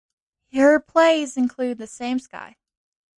Her 0.51 0.79
plays 0.79 1.37
include 1.37 1.77
"The 1.77 1.85
Same 1.85 2.17
Sky". 2.17 2.55